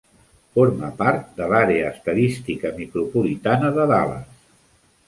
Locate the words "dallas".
3.95-4.43